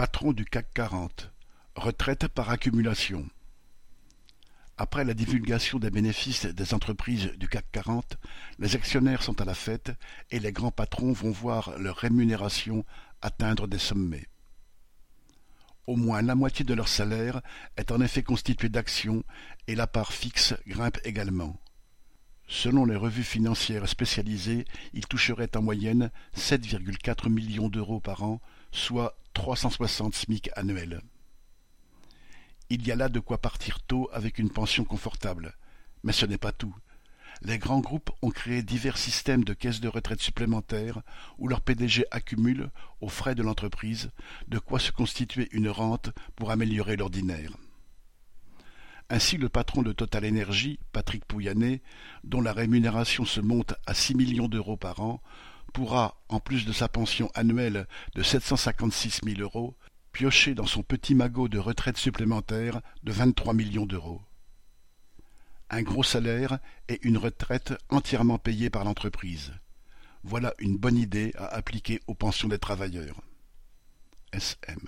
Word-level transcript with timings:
Patron 0.00 0.32
du 0.32 0.46
CAC 0.46 0.72
quarante, 0.72 1.30
retraite 1.74 2.26
par 2.26 2.48
accumulation. 2.48 3.28
Après 4.78 5.04
la 5.04 5.12
divulgation 5.12 5.78
des 5.78 5.90
bénéfices 5.90 6.46
des 6.46 6.72
entreprises 6.72 7.32
du 7.36 7.48
CAC 7.48 7.66
quarante, 7.70 8.16
les 8.58 8.76
actionnaires 8.76 9.22
sont 9.22 9.42
à 9.42 9.44
la 9.44 9.52
fête 9.52 9.92
et 10.30 10.40
les 10.40 10.52
grands 10.52 10.70
patrons 10.70 11.12
vont 11.12 11.30
voir 11.30 11.78
leur 11.78 11.96
rémunération 11.96 12.86
atteindre 13.20 13.66
des 13.66 13.78
sommets. 13.78 14.26
Au 15.86 15.96
moins 15.96 16.22
la 16.22 16.34
moitié 16.34 16.64
de 16.64 16.72
leur 16.72 16.88
salaire 16.88 17.42
est 17.76 17.92
en 17.92 18.00
effet 18.00 18.22
constituée 18.22 18.70
d'actions 18.70 19.22
et 19.66 19.74
la 19.74 19.86
part 19.86 20.14
fixe 20.14 20.54
grimpe 20.66 20.96
également. 21.04 21.60
Selon 22.48 22.86
les 22.86 22.96
revues 22.96 23.22
financières 23.22 23.86
spécialisées, 23.86 24.64
ils 24.94 25.06
toucheraient 25.06 25.58
en 25.58 25.62
moyenne 25.62 26.10
7,4 26.34 27.28
millions 27.28 27.68
d'euros 27.68 28.00
par 28.00 28.22
an, 28.22 28.40
soit 28.72 29.19
360 29.40 30.14
SMIC 30.14 30.50
annuels. 30.54 31.00
Il 32.68 32.86
y 32.86 32.92
a 32.92 32.94
là 32.94 33.08
de 33.08 33.20
quoi 33.20 33.38
partir 33.38 33.80
tôt 33.80 34.10
avec 34.12 34.38
une 34.38 34.50
pension 34.50 34.84
confortable. 34.84 35.56
Mais 36.02 36.12
ce 36.12 36.26
n'est 36.26 36.36
pas 36.36 36.52
tout. 36.52 36.76
Les 37.40 37.56
grands 37.56 37.80
groupes 37.80 38.10
ont 38.20 38.28
créé 38.28 38.62
divers 38.62 38.98
systèmes 38.98 39.42
de 39.42 39.54
caisses 39.54 39.80
de 39.80 39.88
retraite 39.88 40.20
supplémentaires 40.20 41.00
où 41.38 41.48
leurs 41.48 41.62
PDG 41.62 42.04
accumulent, 42.10 42.68
aux 43.00 43.08
frais 43.08 43.34
de 43.34 43.42
l'entreprise, 43.42 44.10
de 44.48 44.58
quoi 44.58 44.78
se 44.78 44.92
constituer 44.92 45.48
une 45.52 45.70
rente 45.70 46.10
pour 46.36 46.50
améliorer 46.50 46.96
l'ordinaire. 46.96 47.56
Ainsi 49.08 49.38
le 49.38 49.48
patron 49.48 49.80
de 49.80 49.92
Total 49.92 50.26
Energy, 50.26 50.78
Patrick 50.92 51.24
Pouyanné, 51.24 51.80
dont 52.24 52.42
la 52.42 52.52
rémunération 52.52 53.24
se 53.24 53.40
monte 53.40 53.72
à 53.86 53.94
six 53.94 54.14
millions 54.14 54.48
d'euros 54.48 54.76
par 54.76 55.00
an, 55.00 55.22
pourra, 55.70 56.20
en 56.28 56.40
plus 56.40 56.66
de 56.66 56.72
sa 56.72 56.88
pension 56.88 57.30
annuelle 57.34 57.86
de 58.14 58.22
sept 58.22 58.42
cent 58.42 58.56
cinquante-six 58.56 59.22
mille 59.24 59.40
euros, 59.40 59.76
piocher 60.12 60.54
dans 60.54 60.66
son 60.66 60.82
petit 60.82 61.14
magot 61.14 61.48
de 61.48 61.58
retraite 61.58 61.96
supplémentaire 61.96 62.80
de 63.02 63.12
vingt-trois 63.12 63.54
millions 63.54 63.86
d'euros. 63.86 64.20
Un 65.70 65.82
gros 65.82 66.02
salaire 66.02 66.58
et 66.88 66.98
une 67.02 67.16
retraite 67.16 67.74
entièrement 67.88 68.38
payée 68.38 68.70
par 68.70 68.84
l'entreprise. 68.84 69.52
Voilà 70.24 70.52
une 70.58 70.76
bonne 70.76 70.98
idée 70.98 71.32
à 71.38 71.46
appliquer 71.46 72.00
aux 72.06 72.14
pensions 72.14 72.48
des 72.48 72.58
travailleurs. 72.58 73.22
SM 74.32 74.80